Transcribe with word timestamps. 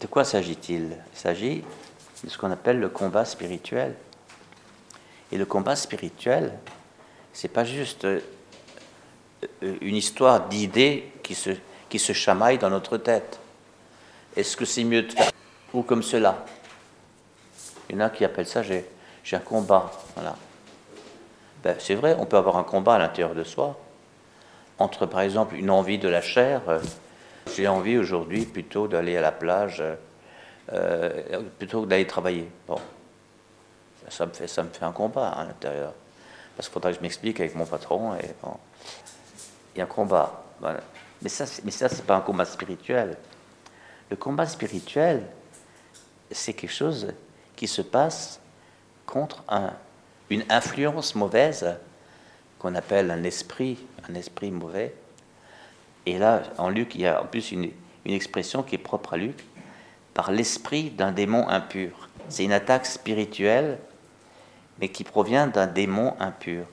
De 0.00 0.06
quoi 0.06 0.24
s'agit-il? 0.24 0.96
Il 1.12 1.18
s'agit 1.18 1.62
de 2.24 2.28
ce 2.30 2.38
qu'on 2.38 2.50
appelle 2.50 2.80
le 2.80 2.88
combat 2.88 3.24
spirituel. 3.24 3.94
Et 5.32 5.38
le 5.38 5.44
combat 5.44 5.76
spirituel, 5.76 6.52
c'est 7.32 7.48
pas 7.48 7.64
juste 7.64 8.04
euh, 8.04 8.20
une 9.62 9.94
histoire 9.94 10.48
d'idées 10.48 11.12
qui 11.22 11.34
se, 11.34 11.50
qui 11.88 11.98
se 11.98 12.12
chamaillent 12.12 12.58
dans 12.58 12.70
notre 12.70 12.96
tête. 12.96 13.38
Est-ce 14.36 14.56
que 14.56 14.64
c'est 14.64 14.84
mieux 14.84 15.02
de 15.02 15.12
faire 15.12 15.30
ou 15.72 15.82
comme 15.82 16.02
cela? 16.02 16.44
Il 17.88 17.96
y 17.96 17.98
en 17.98 18.00
a 18.00 18.10
qui 18.10 18.24
appellent 18.24 18.46
ça 18.46 18.62
j'ai 18.62 18.86
un 19.32 19.40
combat. 19.40 19.90
Voilà. 20.14 20.36
Ben, 21.62 21.76
c'est 21.78 21.94
vrai, 21.94 22.16
on 22.18 22.26
peut 22.26 22.36
avoir 22.36 22.56
un 22.56 22.64
combat 22.64 22.94
à 22.94 22.98
l'intérieur 22.98 23.34
de 23.34 23.44
soi. 23.44 23.78
Entre, 24.78 25.06
par 25.06 25.20
exemple, 25.20 25.54
une 25.56 25.70
envie 25.70 25.98
de 25.98 26.08
la 26.08 26.22
chair. 26.22 26.62
Euh, 26.68 26.80
j'ai 27.54 27.68
envie 27.68 27.98
aujourd'hui 27.98 28.44
plutôt 28.44 28.88
d'aller 28.88 29.16
à 29.16 29.20
la 29.20 29.32
plage, 29.32 29.82
euh, 30.72 31.42
plutôt 31.58 31.82
que 31.82 31.86
d'aller 31.86 32.06
travailler. 32.06 32.48
Bon, 32.66 32.78
ça 34.08 34.26
me 34.26 34.32
fait, 34.32 34.46
ça 34.46 34.62
me 34.62 34.68
fait 34.68 34.84
un 34.84 34.92
combat 34.92 35.28
à 35.28 35.44
l'intérieur. 35.44 35.92
Parce 36.56 36.68
qu'il 36.68 36.74
faudra 36.74 36.90
que 36.90 36.96
je 36.96 37.02
m'explique 37.02 37.40
avec 37.40 37.54
mon 37.54 37.66
patron. 37.66 38.14
Et 38.16 38.34
bon, 38.42 38.54
il 39.74 39.78
y 39.78 39.80
a 39.80 39.84
un 39.84 39.86
combat. 39.86 40.44
Mais 41.22 41.28
ça, 41.28 41.44
mais 41.64 41.70
ça, 41.70 41.88
c'est 41.88 42.04
pas 42.04 42.16
un 42.16 42.20
combat 42.20 42.44
spirituel. 42.44 43.16
Le 44.10 44.16
combat 44.16 44.46
spirituel, 44.46 45.24
c'est 46.30 46.52
quelque 46.52 46.72
chose 46.72 47.12
qui 47.56 47.68
se 47.68 47.82
passe 47.82 48.40
contre 49.06 49.42
un, 49.48 49.72
une 50.28 50.44
influence 50.48 51.14
mauvaise 51.14 51.76
qu'on 52.58 52.74
appelle 52.74 53.10
un 53.10 53.22
esprit, 53.24 53.78
un 54.08 54.14
esprit 54.14 54.50
mauvais. 54.50 54.94
Et 56.06 56.18
là, 56.18 56.42
en 56.58 56.68
Luc, 56.68 56.94
il 56.94 57.02
y 57.02 57.06
a 57.06 57.22
en 57.22 57.26
plus 57.26 57.52
une, 57.52 57.70
une 58.04 58.12
expression 58.12 58.62
qui 58.62 58.74
est 58.74 58.78
propre 58.78 59.14
à 59.14 59.16
Luc, 59.16 59.44
par 60.14 60.32
l'esprit 60.32 60.90
d'un 60.90 61.12
démon 61.12 61.48
impur. 61.48 62.08
C'est 62.28 62.44
une 62.44 62.52
attaque 62.52 62.86
spirituelle, 62.86 63.78
mais 64.80 64.88
qui 64.88 65.04
provient 65.04 65.46
d'un 65.46 65.66
démon 65.66 66.14
impur. 66.18 66.64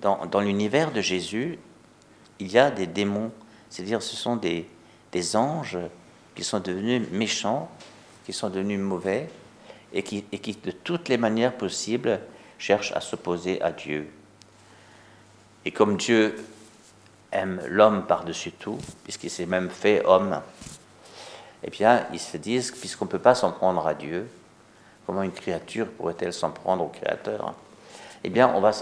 Dans, 0.00 0.26
dans 0.26 0.40
l'univers 0.40 0.92
de 0.92 1.00
Jésus, 1.00 1.58
il 2.38 2.50
y 2.50 2.58
a 2.58 2.70
des 2.70 2.86
démons, 2.86 3.30
c'est-à-dire 3.70 4.02
ce 4.02 4.16
sont 4.16 4.36
des, 4.36 4.68
des 5.12 5.36
anges 5.36 5.78
qui 6.34 6.42
sont 6.42 6.60
devenus 6.60 7.08
méchants, 7.10 7.70
qui 8.26 8.32
sont 8.32 8.50
devenus 8.50 8.80
mauvais, 8.80 9.28
et 9.92 10.02
qui, 10.02 10.24
et 10.32 10.38
qui 10.38 10.54
de 10.54 10.72
toutes 10.72 11.08
les 11.08 11.18
manières 11.18 11.56
possibles 11.56 12.20
cherchent 12.58 12.92
à 12.92 13.00
s'opposer 13.00 13.60
à 13.62 13.70
Dieu. 13.70 14.10
Et 15.64 15.70
comme 15.70 15.96
Dieu 15.96 16.34
aime 17.34 17.60
l'homme 17.66 18.06
par-dessus 18.06 18.52
tout, 18.52 18.78
puisqu'il 19.02 19.30
s'est 19.30 19.46
même 19.46 19.68
fait 19.68 20.04
homme, 20.06 20.40
eh 21.64 21.70
bien, 21.70 22.06
ils 22.12 22.20
se 22.20 22.36
disent, 22.36 22.70
puisqu'on 22.70 23.06
ne 23.06 23.10
peut 23.10 23.18
pas 23.18 23.34
s'en 23.34 23.50
prendre 23.50 23.86
à 23.86 23.94
Dieu, 23.94 24.28
comment 25.06 25.22
une 25.22 25.32
créature 25.32 25.88
pourrait-elle 25.88 26.32
s'en 26.32 26.50
prendre 26.50 26.84
au 26.84 26.88
Créateur? 26.88 27.54
Eh 28.22 28.30
bien, 28.30 28.52
on 28.54 28.60
va, 28.60 28.72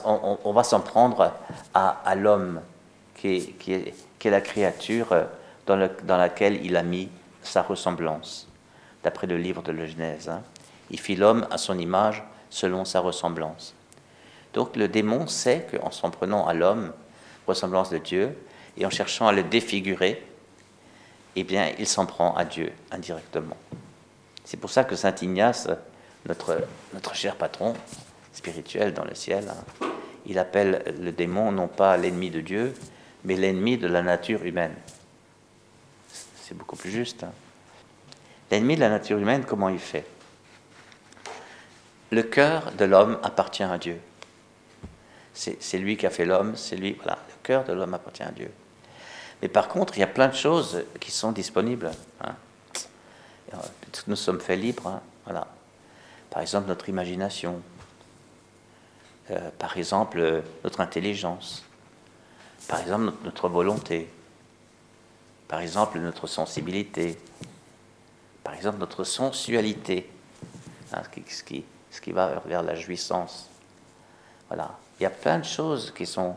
s'en 0.63 0.81
prendre 0.81 1.33
à, 1.75 2.15
l'homme, 2.15 2.61
qui 3.15 3.55
est, 3.69 3.95
la 4.25 4.41
créature 4.41 5.09
dans, 5.67 5.77
laquelle 6.07 6.65
il 6.65 6.77
a 6.77 6.83
mis 6.83 7.09
sa 7.43 7.63
ressemblance, 7.63 8.49
d'après 9.03 9.27
le 9.27 9.37
livre 9.37 9.63
de 9.63 9.73
la 9.73 9.87
Genèse. 9.87 10.29
Hein. 10.29 10.43
Il 10.91 11.01
fit 11.01 11.17
l'homme 11.17 11.47
à 11.51 11.59
son 11.59 11.79
image, 11.79 12.23
selon 12.51 12.85
sa 12.85 13.01
ressemblance. 13.01 13.75
Donc 14.55 14.77
le 14.77 14.87
démon 14.87 15.27
sait 15.27 15.67
qu'en 15.71 15.91
s'en 15.91 16.11
prenant 16.11 16.47
à 16.47 16.53
l'homme, 16.53 16.93
ressemblance 17.47 17.91
de 17.91 17.99
Dieu, 17.99 18.37
et 18.77 18.87
en 18.87 18.91
cherchant 18.91 19.29
à 19.29 19.33
le 19.33 19.43
défigurer, 19.43 20.25
eh 21.37 21.45
bien, 21.45 21.73
il 21.79 21.87
s'en 21.87 22.07
prend 22.07 22.35
à 22.35 22.45
Dieu 22.45 22.73
indirectement. 22.91 23.57
C'est 24.45 24.57
pour 24.57 24.71
ça 24.71 24.85
que 24.85 24.97
Saint 24.97 25.15
Ignace, 25.23 25.69
notre, 26.27 26.59
notre 26.93 27.15
cher 27.15 27.37
patron 27.37 27.75
spirituel 28.33 28.93
dans 28.93 29.05
le 29.05 29.15
ciel, 29.15 29.49
hein, 29.49 29.87
il 30.27 30.39
appelle 30.39 30.95
le 31.01 31.13
démon 31.13 31.53
non 31.53 31.69
pas 31.69 31.97
l'ennemi 31.97 32.31
de 32.31 32.41
Dieu, 32.41 32.75
mais 33.25 33.37
l'ennemi 33.37 33.79
de 33.79 33.87
la 33.87 34.03
nature 34.03 34.45
humaine. 34.45 34.75
C'est 36.43 36.57
beaucoup 36.57 36.77
plus 36.77 36.91
juste. 36.91 37.25
Hein. 37.25 37.33
L'ennemi 38.51 38.77
de 38.77 38.81
la 38.81 38.91
nature 38.91 39.19
humaine, 39.19 39.45
comment 39.47 39.69
il 39.69 39.79
fait? 39.79 40.05
Le 42.11 42.23
cœur 42.23 42.73
de 42.73 42.85
l'homme 42.85 43.19
appartient 43.23 43.63
à 43.63 43.79
Dieu. 43.79 43.99
C'est 45.35 45.79
lui 45.79 45.97
qui 45.97 46.07
a 46.07 46.11
fait 46.11 46.27
l'homme, 46.27 46.57
c'est 46.57 46.77
lui. 46.77 46.93
Voilà, 46.93 47.19
le 47.29 47.35
cœur 47.43 47.65
de 47.65 47.73
l'homme 47.73 47.95
appartient 47.95 48.23
à 48.23 48.31
Dieu. 48.31 48.51
Mais 49.41 49.49
par 49.49 49.69
contre, 49.69 49.97
il 49.97 50.01
y 50.01 50.05
a 50.05 50.09
plein 50.09 50.29
de 50.29 50.35
choses 50.35 50.85
qui 51.01 51.11
sont 51.11 51.33
disponibles. 51.33 51.91
Hein. 52.21 52.35
Nous 54.07 54.17
sommes 54.17 54.41
faits 54.41 54.61
libres. 54.61 54.87
Hein, 54.87 55.01
voilà. 55.25 55.47
Par 56.31 56.43
exemple, 56.43 56.69
notre 56.69 56.89
imagination. 56.89 57.61
Euh, 59.31 59.51
par 59.59 59.77
exemple, 59.77 60.43
notre 60.65 60.81
intelligence. 60.81 61.65
Par 62.69 62.81
exemple, 62.81 63.13
notre, 63.25 63.49
volonté. 63.49 64.09
Par 65.49 65.61
exemple, 65.61 65.99
notre 65.99 66.27
sensibilité. 66.27 67.19
Par 68.45 68.55
exemple, 68.55 68.79
notre 68.79 69.05
sensualité. 69.05 70.09
Hein, 70.93 71.03
ce, 71.05 71.09
qui, 71.09 71.35
ce, 71.35 71.43
qui, 71.43 71.65
ce, 71.91 72.01
qui, 72.01 72.13
va 72.13 72.43
vers 72.47 72.63
la 72.63 72.75
jouissance. 72.75 73.49
Voilà. 74.49 74.79
Il 75.03 75.07
y 75.07 75.07
a 75.07 75.11
plein 75.11 75.41
de 75.41 75.45
choses 75.45 75.91
qui 75.91 76.07
sont 76.07 76.37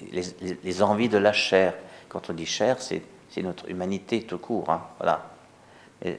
les, 0.00 0.82
envies 0.82 1.10
de 1.10 1.18
la 1.18 1.34
chair 1.34 1.74
quand 2.08 2.30
on 2.30 2.32
dit 2.32 2.46
chair, 2.46 2.78
c'est 2.80 3.02
notre 3.42 3.68
humanité 3.68 4.22
tout 4.22 4.38
court. 4.38 4.70
Hein, 4.70 4.80
voilà. 4.96 5.26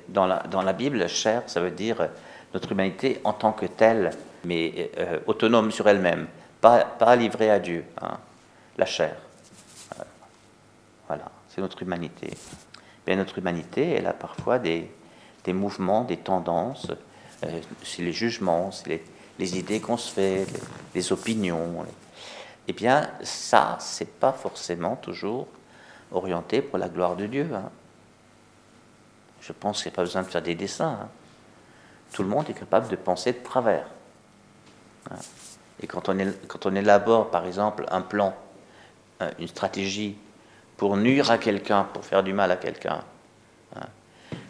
Dans, 0.07 0.27
la, 0.27 0.73
Bible, 0.73 1.09
chair, 1.09 1.41
ça 1.47 1.61
veut 1.61 1.71
dire 1.71 2.09
notre 2.53 2.73
humanité 2.73 3.19
en 3.23 3.33
tant 3.33 3.53
que 3.53 3.65
telle, 3.65 4.11
mais 4.43 4.91
euh, 4.99 5.19
autonome 5.25 5.71
sur 5.71 5.89
elle-même, 5.89 6.27
pas, 6.61 6.85
pas 6.85 7.15
livrée 7.15 7.49
à 7.49 7.57
Dieu. 7.57 7.83
Hein, 7.99 8.19
la 8.77 8.85
chair. 8.85 9.15
Euh, 9.99 10.03
voilà, 11.07 11.31
c'est 11.47 11.61
notre 11.61 11.81
humanité. 11.81 12.29
Mais 13.07 13.15
notre 13.15 13.39
humanité, 13.39 13.93
elle 13.93 14.05
a 14.05 14.13
parfois 14.13 14.59
des, 14.59 14.91
mouvements, 15.47 16.03
des 16.03 16.17
tendances, 16.17 16.91
euh, 17.43 17.61
c'est 17.81 18.03
les 18.03 18.13
jugements, 18.13 18.69
c'est 18.71 18.89
les, 18.89 19.03
les, 19.39 19.57
idées 19.57 19.79
qu'on 19.79 19.97
se 19.97 20.11
fait, 20.11 20.45
les, 20.93 21.11
opinions. 21.11 21.85
Eh 22.67 22.73
bien, 22.73 23.09
ça, 23.23 23.77
c'est 23.79 24.09
pas 24.19 24.31
forcément 24.31 24.95
toujours 24.95 25.47
orienté 26.11 26.61
pour 26.61 26.77
la 26.77 26.89
gloire 26.89 27.15
de 27.15 27.25
Dieu. 27.25 27.49
Hein. 27.53 27.69
Je 29.41 29.53
pense 29.53 29.81
qu'il 29.81 29.91
n'y 29.91 29.95
a 29.95 29.97
pas 29.97 30.03
besoin 30.03 30.21
de 30.21 30.27
faire 30.27 30.41
des 30.41 30.55
dessins. 30.55 30.99
Hein. 31.01 31.09
Tout 32.13 32.23
le 32.23 32.29
monde 32.29 32.49
est 32.49 32.53
capable 32.53 32.89
de 32.89 32.95
penser 32.95 33.33
de 33.33 33.43
travers. 33.43 33.87
Hein. 35.09 35.15
Et 35.81 35.87
quand 35.87 36.09
on, 36.09 36.19
est, 36.19 36.47
quand 36.47 36.65
on 36.65 36.75
élabore, 36.75 37.31
par 37.31 37.45
exemple, 37.45 37.85
un 37.89 38.01
plan, 38.01 38.35
une 39.39 39.47
stratégie 39.47 40.17
pour 40.77 40.97
nuire 40.97 41.31
à 41.31 41.37
quelqu'un, 41.37 41.85
pour 41.85 42.03
faire 42.03 42.21
du 42.21 42.33
mal 42.33 42.51
à 42.51 42.57
quelqu'un, 42.57 43.01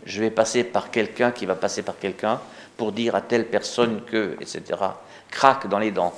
je 0.05 0.21
vais 0.21 0.31
passer 0.31 0.63
par 0.63 0.91
quelqu'un 0.91 1.31
qui 1.31 1.45
va 1.45 1.55
passer 1.55 1.83
par 1.83 1.97
quelqu'un 1.97 2.39
pour 2.79 2.93
dire 2.93 3.13
à 3.13 3.21
telle 3.21 3.45
personne 3.49 4.05
que, 4.05 4.37
etc. 4.39 4.79
Craque 5.29 5.67
dans 5.67 5.79
les 5.79 5.91
dents. 5.91 6.13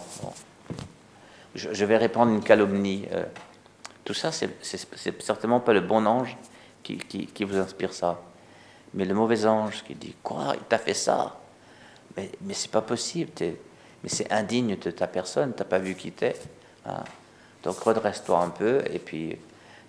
Je, 1.56 1.74
je, 1.74 1.86
vais 1.86 1.98
répandre 1.98 2.32
une 2.32 2.44
calomnie. 2.44 3.08
Euh, 3.12 3.24
tout 4.06 4.14
ça, 4.14 4.32
c'est 4.32 5.24
certainement 5.24 5.60
pas 5.60 5.74
le 5.74 5.82
bon 5.82 6.06
ange 6.06 6.38
qui, 6.84 6.98
qui, 6.98 7.44
vous 7.44 7.58
inspire 7.58 7.94
ça. 7.94 8.22
Mais 8.94 9.06
le 9.06 9.16
mauvais 9.16 9.44
ange 9.48 9.84
qui 9.84 9.96
dit 9.96 10.16
Quoi 10.22 10.54
Il 10.54 10.64
t'a 10.66 10.78
fait 10.78 10.94
ça? 10.94 11.40
Mais, 12.16 12.30
mais 12.42 12.54
c'est 12.54 12.72
pas 12.72 12.82
possible. 12.82 13.32
mais 13.40 14.10
c'est 14.10 14.32
indigne 14.32 14.78
de 14.78 14.92
ta 14.92 15.08
personne. 15.08 15.54
T'as 15.54 15.66
pas 15.66 15.80
vu 15.80 15.96
qui 15.96 16.12
t'es. 16.12 16.36
Hein. 16.86 17.04
Donc 17.64 17.80
redresse-toi 17.80 18.40
un 18.40 18.50
peu 18.50 18.84
et 18.92 19.00
puis 19.00 19.36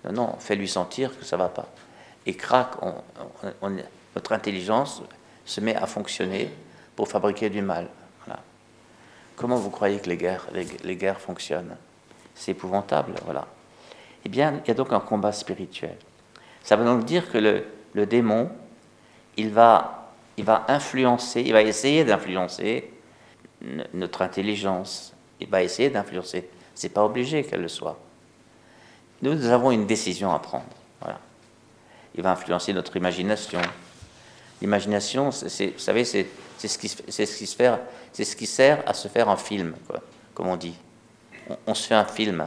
non, 0.05 0.13
non, 0.13 0.37
fais-lui 0.39 0.69
sentir 0.69 1.19
que 1.19 1.25
ça 1.25 1.37
va 1.37 1.49
pas. 1.49 1.69
Et 2.25 2.35
craque, 2.35 2.77
on, 2.81 2.95
notre 4.15 4.33
intelligence 4.33 5.03
se 5.45 5.61
met 5.61 5.75
à 5.75 5.87
fonctionner 5.87 6.51
pour 6.97 7.09
fabriquer 7.09 7.51
du 7.51 7.63
mal. 7.63 7.89
Voilà. 8.25 8.41
Comment 9.37 9.57
vous 9.57 9.71
croyez 9.71 9.99
que 9.99 10.09
les 10.09 10.17
guerres, 10.17 10.47
les, 10.53 10.97
guerres 10.97 11.21
fonctionnent? 11.21 11.77
C'est 12.35 12.53
épouvantable, 12.53 13.15
voilà 13.25 13.47
eh 14.25 14.29
bien, 14.29 14.61
il 14.65 14.69
y 14.69 14.71
a 14.71 14.75
donc 14.75 14.93
un 14.93 15.01
combat 15.01 15.33
spirituel. 15.33 15.97
Ça 16.63 16.77
veut 16.77 16.85
donc 16.85 17.05
dire 17.05 17.31
que 17.31 17.39
le, 17.39 17.65
le 17.93 18.07
démon, 18.07 18.51
il 19.37 19.51
va, 19.51 20.13
il 20.37 20.45
va 20.45 20.65
influencer, 20.69 21.43
il 21.43 21.53
va 21.53 21.63
essayer 21.63 22.05
d'influencer 22.05 22.93
notre 23.95 24.23
intelligence, 24.23 25.13
il 25.41 25.49
va 25.49 25.63
essayer 25.63 25.91
d'influencer. 25.91 26.49
C'est 26.75 26.89
pas 26.89 27.05
obligé 27.05 27.43
qu'elle 27.45 27.63
le 27.63 27.69
soit. 27.69 27.99
Nous, 29.23 29.35
nous 29.35 29.47
avons 29.47 29.71
une 29.71 29.87
décision 29.87 30.33
à 30.33 30.39
prendre. 30.39 30.65
Voilà. 31.01 31.19
Il 32.15 32.23
va 32.23 32.33
influencer 32.33 32.73
notre 32.73 32.97
imagination. 32.97 33.61
L'imagination, 34.61 35.31
vous 35.31 35.79
savez, 35.79 36.05
c'est 36.05 36.27
ce, 36.69 36.79
qui, 36.79 36.89
ce, 36.89 37.23
qui 37.23 37.47
se 37.47 38.25
ce 38.25 38.37
qui 38.37 38.47
sert 38.47 38.83
à 38.87 38.95
se 38.95 39.09
faire 39.09 39.29
un 39.29 39.37
film, 39.37 39.75
comme 40.35 40.49
on 40.49 40.57
dit. 40.57 40.75
On, 41.49 41.57
on 41.67 41.75
se 41.75 41.89
fait 41.89 41.95
un 41.95 42.05
film. 42.05 42.47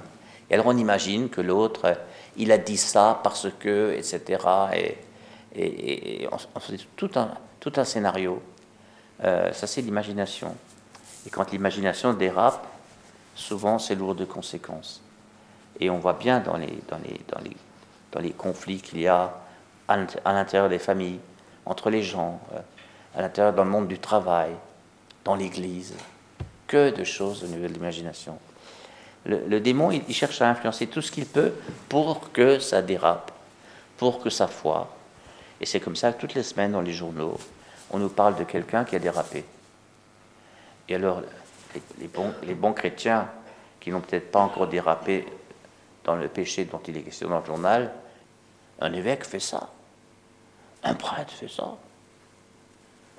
Et 0.49 0.53
alors 0.53 0.67
on 0.67 0.77
imagine 0.77 1.29
que 1.29 1.41
l'autre, 1.41 1.97
il 2.37 2.51
a 2.51 2.57
dit 2.57 2.77
ça 2.77 3.19
parce 3.23 3.47
que, 3.59 3.93
etc. 3.97 4.39
Et, 4.73 4.97
Et, 5.57 6.27
on, 6.31 6.59
fait 6.59 6.77
tout 6.95 7.11
un, 7.15 7.31
tout 7.59 7.71
un 7.77 7.85
scénario. 7.85 8.41
Euh, 9.23 9.53
ça, 9.53 9.67
c'est 9.67 9.81
l'imagination. 9.81 10.55
Et 11.25 11.29
quand 11.29 11.51
l'imagination 11.51 12.13
dérape, 12.13 12.67
souvent, 13.35 13.79
c'est 13.79 13.95
lourd 13.95 14.15
de 14.15 14.25
conséquences. 14.25 15.01
Et 15.79 15.89
on 15.89 15.99
voit 15.99 16.13
bien 16.13 16.39
dans 16.39 16.57
les, 16.57 16.77
dans 16.89 16.97
les, 16.97 17.19
dans 17.29 17.39
les, 17.39 17.55
dans 18.11 18.19
les 18.19 18.31
conflits 18.31 18.81
qu'il 18.81 18.99
y 18.99 19.07
a 19.07 19.33
à 19.87 20.33
l'intérieur 20.33 20.69
des 20.69 20.79
familles, 20.79 21.19
entre 21.65 21.89
les 21.89 22.03
gens, 22.03 22.41
euh, 22.53 22.59
à 23.15 23.21
l'intérieur 23.21 23.53
dans 23.53 23.63
le 23.63 23.69
monde 23.69 23.87
du 23.87 23.99
travail, 23.99 24.51
dans 25.23 25.35
l'Église, 25.35 25.93
que 26.67 26.91
de 26.91 27.03
choses 27.03 27.43
au 27.43 27.47
niveau 27.47 27.67
de 27.67 27.73
l'imagination. 27.73 28.37
Le, 29.25 29.59
démon, 29.59 29.89
il, 29.89 30.13
cherche 30.13 30.41
à 30.41 30.49
influencer 30.49 30.85
tout 30.85 31.01
ce 31.01 31.11
qu'il 31.11 31.25
peut 31.25 31.53
pour 31.89 32.31
que 32.31 32.59
ça 32.59 32.83
dérape, 32.83 33.31
pour 33.97 34.21
que 34.21 34.29
ça 34.29 34.47
foire. 34.47 34.87
Et 35.59 35.65
c'est 35.65 35.79
comme 35.79 35.95
ça 35.95 36.13
que 36.13 36.21
toutes 36.21 36.35
les 36.35 36.43
semaines 36.43 36.73
dans 36.73 36.81
les 36.81 36.93
journaux, 36.93 37.39
on 37.89 37.97
nous 37.97 38.09
parle 38.09 38.35
de 38.35 38.43
quelqu'un 38.43 38.83
qui 38.83 38.95
a 38.95 38.99
dérapé. 38.99 39.43
Et 40.87 40.95
alors, 40.95 41.23
les, 41.99 42.07
bons, 42.07 42.33
les 42.43 42.53
bons 42.53 42.73
chrétiens 42.73 43.27
qui 43.79 43.89
n'ont 43.89 44.01
peut-être 44.01 44.31
pas 44.31 44.41
encore 44.41 44.67
dérapé 44.67 45.25
dans 46.03 46.15
le 46.15 46.27
péché 46.27 46.65
dont 46.65 46.81
il 46.87 46.95
est 46.97 47.01
question 47.01 47.29
dans 47.29 47.39
le 47.39 47.45
journal, 47.45 47.91
un 48.79 48.93
évêque 48.93 49.25
fait 49.25 49.39
ça, 49.39 49.69
un 50.83 50.93
prêtre 50.93 51.33
fait 51.33 51.47
ça, 51.47 51.75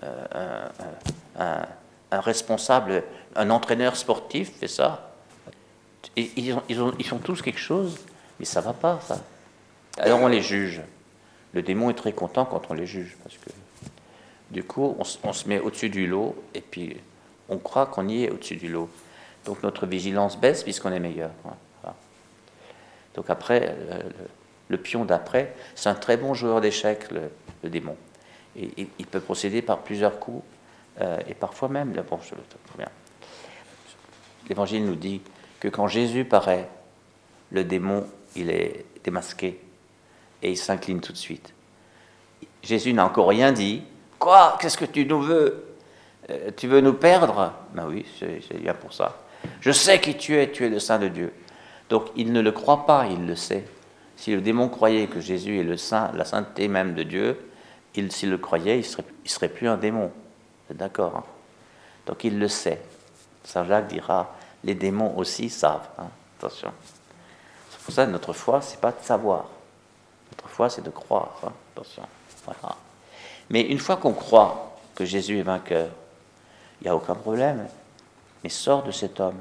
euh, 0.02 0.68
un, 1.38 2.20
responsable, 2.20 3.02
un 3.34 3.50
entraîneur 3.50 3.96
sportif 3.96 4.58
fait 4.58 4.68
ça. 4.68 5.12
Ils, 6.16 6.52
ont, 6.52 7.18
tous 7.22 7.42
quelque 7.42 7.58
chose, 7.58 7.98
mais 8.38 8.44
ça 8.46 8.60
va 8.60 8.72
pas. 8.72 9.00
Alors 9.98 10.20
on 10.20 10.28
les 10.28 10.42
juge. 10.42 10.80
Le 11.52 11.62
démon 11.62 11.90
est 11.90 11.94
très 11.94 12.12
content 12.12 12.44
quand 12.44 12.70
on 12.70 12.74
les 12.74 12.86
juge, 12.86 13.16
parce 13.22 13.36
que 13.36 13.50
du 14.50 14.62
coup, 14.62 14.96
on, 14.98 15.32
se 15.32 15.48
met 15.48 15.58
au-dessus 15.58 15.90
du 15.90 16.06
lot, 16.06 16.36
et 16.54 16.60
puis 16.60 16.96
on 17.48 17.58
croit 17.58 17.86
qu'on 17.86 18.08
y 18.08 18.24
est 18.24 18.30
au-dessus 18.30 18.56
du 18.56 18.68
lot. 18.68 18.88
Donc 19.44 19.62
notre 19.62 19.86
vigilance 19.86 20.38
baisse 20.38 20.62
puisqu'on 20.62 20.92
est 20.92 21.00
meilleur. 21.00 21.30
Donc 23.14 23.30
après, 23.30 23.74
le, 24.68 24.76
pion 24.76 25.04
d'après, 25.04 25.54
c'est 25.74 25.88
un 25.88 25.94
très 25.94 26.16
bon 26.16 26.34
joueur 26.34 26.60
d'échecs, 26.60 27.06
le, 27.10 27.70
démon. 27.70 27.96
Il 28.56 29.06
peut 29.06 29.20
procéder 29.20 29.62
par 29.62 29.78
plusieurs 29.80 30.18
coups, 30.18 30.42
euh, 31.00 31.18
et 31.28 31.34
parfois 31.34 31.68
même, 31.68 31.92
bon. 31.92 32.18
L'Évangile 34.48 34.84
nous 34.84 34.94
dit 34.94 35.20
que 35.60 35.68
quand 35.68 35.88
Jésus 35.88 36.24
paraît, 36.24 36.68
le 37.50 37.64
démon, 37.64 38.06
il 38.34 38.50
est 38.50 38.84
démasqué, 39.04 39.60
et 40.42 40.50
il 40.50 40.56
s'incline 40.56 41.00
tout 41.00 41.12
de 41.12 41.18
suite. 41.18 41.52
Jésus 42.62 42.92
n'a 42.92 43.06
encore 43.06 43.28
rien 43.28 43.52
dit. 43.52 43.82
Quoi? 44.18 44.56
Qu'est-ce 44.60 44.78
que 44.78 44.84
tu 44.84 45.04
nous 45.06 45.20
veux? 45.20 45.64
Euh, 46.30 46.50
Tu 46.56 46.66
veux 46.66 46.80
nous 46.80 46.94
perdre? 46.94 47.52
Ben 47.74 47.86
oui, 47.86 48.04
c'est 48.18 48.60
bien 48.60 48.74
pour 48.74 48.92
ça. 48.92 49.22
Je 49.60 49.70
sais 49.70 50.00
qui 50.00 50.16
tu 50.16 50.36
es, 50.36 50.50
tu 50.50 50.64
es 50.64 50.68
le 50.68 50.80
Saint 50.80 50.98
de 50.98 51.08
Dieu. 51.08 51.32
Donc 51.88 52.06
il 52.16 52.32
ne 52.32 52.40
le 52.40 52.52
croit 52.52 52.86
pas, 52.86 53.06
il 53.06 53.26
le 53.26 53.36
sait. 53.36 53.64
Si 54.16 54.34
le 54.34 54.40
démon 54.40 54.68
croyait 54.68 55.06
que 55.06 55.20
Jésus 55.20 55.60
est 55.60 55.64
le 55.64 55.76
Saint, 55.76 56.10
la 56.14 56.24
sainteté 56.24 56.68
même 56.68 56.94
de 56.94 57.02
Dieu, 57.02 57.38
s'il 58.10 58.30
le 58.30 58.38
croyait, 58.38 58.78
il 58.78 58.84
serait, 58.84 59.04
il 59.24 59.30
serait 59.30 59.48
plus 59.48 59.68
un 59.68 59.76
démon. 59.76 60.10
D'accord 60.70 61.16
hein? 61.16 61.24
Donc 62.06 62.24
il 62.24 62.38
le 62.38 62.48
sait. 62.48 62.80
Saint 63.44 63.64
Jacques 63.64 63.88
dira, 63.88 64.34
les 64.64 64.74
démons 64.74 65.16
aussi 65.16 65.48
savent. 65.50 65.88
Hein. 65.98 66.08
Attention. 66.38 66.72
C'est 67.70 67.80
pour 67.80 67.94
ça 67.94 68.06
que 68.06 68.10
notre 68.10 68.32
foi, 68.32 68.60
c'est 68.60 68.80
pas 68.80 68.92
de 68.92 69.02
savoir. 69.02 69.46
Notre 70.32 70.48
foi, 70.48 70.68
c'est 70.68 70.82
de 70.82 70.90
croire. 70.90 71.40
Hein. 71.44 71.52
Attention. 71.74 72.02
Voilà. 72.44 72.76
Mais 73.50 73.62
une 73.62 73.78
fois 73.78 73.96
qu'on 73.96 74.12
croit 74.12 74.76
que 74.94 75.04
Jésus 75.04 75.38
est 75.38 75.42
vainqueur, 75.42 75.88
il 76.80 76.84
n'y 76.84 76.90
a 76.90 76.96
aucun 76.96 77.14
problème. 77.14 77.66
Mais 78.42 78.50
sort 78.50 78.82
de 78.82 78.90
cet 78.90 79.20
homme. 79.20 79.40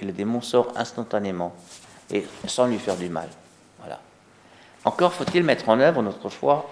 Et 0.00 0.04
le 0.04 0.12
démon 0.12 0.40
sort 0.40 0.72
instantanément 0.76 1.54
et 2.10 2.26
sans 2.46 2.66
lui 2.66 2.78
faire 2.78 2.96
du 2.96 3.08
mal. 3.08 3.28
Voilà. 3.78 4.00
Encore 4.84 5.12
faut-il 5.12 5.42
mettre 5.42 5.68
en 5.68 5.80
œuvre 5.80 6.02
notre 6.02 6.28
foi. 6.28 6.68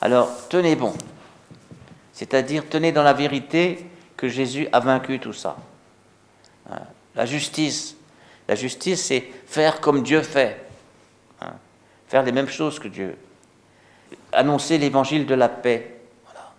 Alors, 0.00 0.48
tenez 0.48 0.76
bon. 0.76 0.92
C'est-à-dire, 2.12 2.64
tenez 2.68 2.92
dans 2.92 3.02
la 3.02 3.12
vérité 3.12 3.86
que 4.16 4.28
Jésus 4.28 4.68
a 4.72 4.80
vaincu 4.80 5.18
tout 5.18 5.32
ça. 5.32 5.56
Hein? 6.70 6.80
La 7.14 7.26
justice. 7.26 7.96
La 8.46 8.54
justice, 8.54 9.06
c'est 9.06 9.20
faire 9.46 9.80
comme 9.80 10.02
Dieu 10.02 10.22
fait. 10.22 10.66
Hein? 11.40 11.54
Faire 12.08 12.22
les 12.22 12.32
mêmes 12.32 12.48
choses 12.48 12.78
que 12.78 12.88
Dieu. 12.88 13.16
Annoncer 14.32 14.78
l'évangile 14.78 15.26
de 15.26 15.34
la 15.34 15.48
paix. 15.48 15.96
Voilà. 16.24 16.52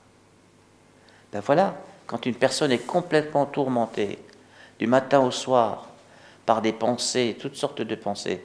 Ben 1.31 1.39
voilà, 1.41 1.75
quand 2.07 2.25
une 2.25 2.35
personne 2.35 2.71
est 2.71 2.85
complètement 2.85 3.45
tourmentée, 3.45 4.19
du 4.79 4.87
matin 4.87 5.19
au 5.19 5.31
soir, 5.31 5.87
par 6.45 6.61
des 6.61 6.73
pensées, 6.73 7.37
toutes 7.39 7.55
sortes 7.55 7.81
de 7.81 7.95
pensées, 7.95 8.43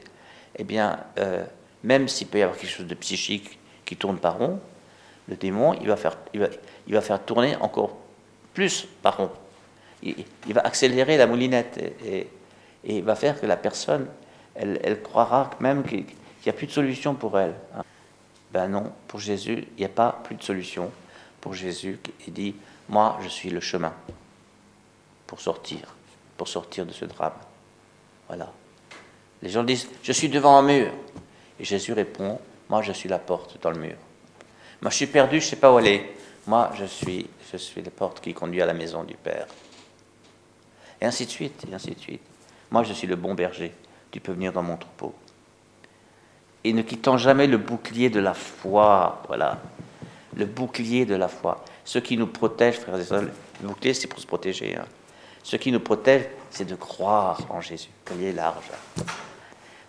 eh 0.56 0.64
bien, 0.64 0.98
euh, 1.18 1.44
même 1.84 2.08
s'il 2.08 2.26
peut 2.26 2.38
y 2.38 2.42
avoir 2.42 2.56
quelque 2.56 2.70
chose 2.70 2.86
de 2.86 2.94
psychique 2.94 3.58
qui 3.84 3.96
tourne 3.96 4.18
par 4.18 4.38
rond, 4.38 4.60
le 5.28 5.36
démon, 5.36 5.74
il 5.80 5.88
va 5.88 5.96
faire, 5.96 6.16
il 6.34 6.94
va, 6.94 7.00
faire 7.00 7.24
tourner 7.24 7.56
encore 7.56 7.96
plus 8.54 8.86
par 9.02 9.16
rond. 9.16 9.30
Il, 10.02 10.24
va 10.48 10.62
accélérer 10.62 11.16
la 11.16 11.26
moulinette 11.26 11.78
et, 12.04 12.28
il 12.84 13.02
va 13.02 13.14
faire 13.14 13.38
que 13.40 13.46
la 13.46 13.56
personne, 13.56 14.08
elle, 14.54 15.02
croira 15.02 15.50
même 15.60 15.84
qu'il 15.84 16.06
n'y 16.44 16.48
a 16.48 16.52
plus 16.52 16.66
de 16.66 16.72
solution 16.72 17.14
pour 17.14 17.38
elle. 17.38 17.54
Ben 18.52 18.66
non, 18.66 18.92
pour 19.06 19.20
Jésus, 19.20 19.68
il 19.76 19.80
n'y 19.80 19.84
a 19.84 19.90
pas 19.90 20.20
plus 20.24 20.34
de 20.34 20.42
solution. 20.42 20.90
Pour 21.40 21.54
Jésus, 21.54 21.98
il 22.26 22.32
dit, 22.32 22.56
moi, 22.88 23.18
je 23.22 23.28
suis 23.28 23.50
le 23.50 23.60
chemin 23.60 23.92
pour 25.26 25.40
sortir 25.40 25.94
pour 26.40 26.48
sortir 26.48 26.86
de 26.86 26.92
ce 26.92 27.04
drame. 27.04 27.34
Voilà. 28.26 28.50
Les 29.42 29.50
gens 29.50 29.62
disent, 29.62 29.86
je 30.02 30.10
suis 30.10 30.30
devant 30.30 30.56
un 30.56 30.62
mur. 30.62 30.90
Et 31.60 31.64
Jésus 31.64 31.92
répond, 31.92 32.40
moi 32.70 32.80
je 32.80 32.90
suis 32.92 33.08
la 33.08 33.18
porte 33.18 33.58
dans 33.62 33.70
le 33.70 33.78
mur. 33.78 33.96
Moi 34.80 34.90
je 34.90 34.96
suis 34.96 35.06
perdu, 35.06 35.40
je 35.40 35.44
ne 35.44 35.50
sais 35.50 35.56
pas 35.56 35.70
où 35.70 35.76
aller. 35.76 36.10
Moi 36.46 36.70
je 36.74 36.86
suis, 36.86 37.28
je 37.52 37.58
suis 37.58 37.82
la 37.82 37.90
porte 37.90 38.20
qui 38.20 38.32
conduit 38.32 38.62
à 38.62 38.66
la 38.66 38.72
maison 38.72 39.04
du 39.04 39.14
Père. 39.14 39.46
Et 41.00 41.04
ainsi 41.04 41.26
de 41.26 41.30
suite, 41.30 41.66
et 41.70 41.74
ainsi 41.74 41.90
de 41.90 42.00
suite. 42.00 42.22
Moi 42.70 42.82
je 42.82 42.94
suis 42.94 43.06
le 43.06 43.16
bon 43.16 43.34
berger, 43.34 43.74
tu 44.10 44.20
peux 44.20 44.32
venir 44.32 44.54
dans 44.54 44.62
mon 44.62 44.78
troupeau. 44.78 45.14
Et 46.64 46.72
ne 46.72 46.80
quittant 46.80 47.18
jamais 47.18 47.46
le 47.46 47.58
bouclier 47.58 48.08
de 48.08 48.20
la 48.20 48.34
foi, 48.34 49.22
voilà. 49.28 49.60
Le 50.36 50.46
bouclier 50.46 51.04
de 51.04 51.14
la 51.14 51.28
foi. 51.28 51.62
Ce 51.84 51.98
qui 51.98 52.16
nous 52.16 52.26
protège, 52.26 52.76
frères 52.76 52.98
et 52.98 53.04
sœurs, 53.04 53.22
le 53.60 53.68
bouclier 53.68 53.92
c'est 53.92 54.06
pour 54.06 54.20
se 54.20 54.26
protéger. 54.26 54.76
Hein. 54.76 54.86
Ce 55.42 55.56
qui 55.56 55.72
nous 55.72 55.80
protège, 55.80 56.26
c'est 56.50 56.66
de 56.66 56.74
croire 56.74 57.38
en 57.50 57.60
Jésus. 57.60 57.90
Voyez 58.06 58.32
large. 58.32 58.70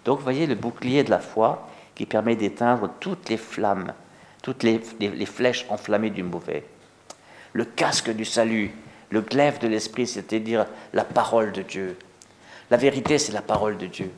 Donc, 0.06 0.18
vous 0.18 0.24
voyez 0.24 0.48
le 0.48 0.56
bouclier 0.56 1.04
de 1.04 1.10
la 1.10 1.20
foi 1.20 1.68
qui 1.96 2.06
permet 2.06 2.36
d'éteindre 2.36 2.90
toutes 3.00 3.30
les 3.30 3.38
flammes, 3.38 3.94
toutes 4.42 4.64
les, 4.64 4.80
flèches 5.26 5.66
enflammées 5.70 6.10
du 6.10 6.24
mauvais. 6.24 6.64
Le 7.54 7.66
casque 7.66 8.10
du 8.12 8.26
salut, 8.26 8.72
le 9.10 9.22
glaive 9.22 9.60
de 9.60 9.68
l'esprit, 9.68 10.08
c'est-à-dire 10.08 10.66
la 10.94 11.04
parole 11.04 11.52
de 11.52 11.62
Dieu. 11.62 11.98
La 12.70 12.78
vérité, 12.78 13.18
c'est 13.18 13.34
la 13.34 13.42
parole 13.42 13.78
de 13.78 13.88
Dieu. 13.88 14.12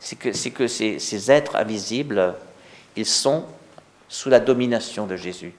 C'est 0.00 0.16
que, 0.16 0.48
que 0.48 0.66
ces, 0.66 0.98
ces 0.98 1.30
êtres 1.30 1.56
invisibles, 1.56 2.34
ils 2.96 3.06
sont 3.06 3.44
sous 4.08 4.30
la 4.30 4.40
domination 4.40 5.06
de 5.06 5.16
Jésus. 5.16 5.52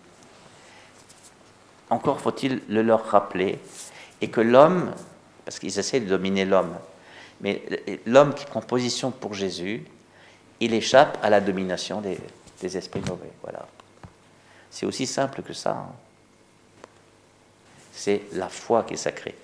Encore 1.90 2.20
faut-il 2.20 2.62
le 2.68 2.82
leur 2.82 3.06
rappeler 3.06 3.60
et 4.22 4.30
que 4.30 4.42
l'homme, 4.42 4.92
parce 5.46 5.60
qu'ils 5.60 5.78
essaient 5.78 6.00
de 6.00 6.10
dominer 6.10 6.46
l'homme, 6.46 6.76
mais 7.42 7.62
l'homme 8.06 8.34
qui 8.34 8.46
prend 8.46 8.62
position 8.62 9.12
pour 9.12 9.34
Jésus, 9.34 9.84
il 10.60 10.74
échappe 10.74 11.18
à 11.22 11.30
la 11.30 11.42
domination 11.42 12.02
des, 12.02 12.18
esprits 12.78 13.02
mauvais. 13.02 13.32
Voilà. 13.44 13.68
C'est 14.72 14.86
aussi 14.86 15.06
simple 15.06 15.42
que 15.44 15.54
ça. 15.54 15.72
Hein. 15.72 15.92
C'est 17.94 18.24
la 18.34 18.50
foi 18.50 18.84
qui 18.84 18.96
est 18.96 18.98
sacrée. 18.98 19.36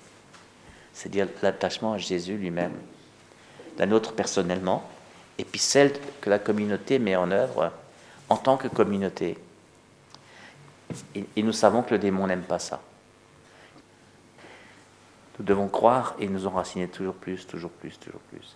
C'est-à-dire 0.93 1.27
l'attachement 1.41 1.93
à 1.93 1.97
Jésus 1.97 2.35
lui-même, 2.35 2.73
la 3.77 3.85
nôtre 3.85 4.13
personnellement, 4.13 4.83
et 5.37 5.45
puis 5.45 5.59
celle 5.59 5.93
que 6.19 6.29
la 6.29 6.39
communauté 6.39 6.99
met 6.99 7.15
en 7.15 7.31
œuvre 7.31 7.71
en 8.29 8.37
tant 8.37 8.57
que 8.57 8.67
communauté. 8.67 9.37
et 11.15 11.43
nous 11.43 11.53
savons 11.53 11.83
que 11.83 11.91
le 11.91 11.99
démon 11.99 12.27
n'aime 12.27 12.43
pas 12.43 12.59
ça. 12.59 12.81
Nous 15.41 15.47
devons 15.47 15.69
croire 15.69 16.13
et 16.19 16.27
nous 16.27 16.45
enraciner 16.45 16.87
toujours 16.87 17.15
plus, 17.15 17.47
toujours 17.47 17.71
plus, 17.71 17.97
toujours 17.97 18.21
plus. 18.29 18.55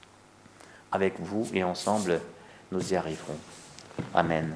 Avec 0.91 1.19
vous 1.19 1.47
et 1.51 1.63
ensemble, 1.63 2.21
nous 2.71 2.93
y 2.93 2.95
arriverons. 2.95 3.39
Amen. 4.13 4.55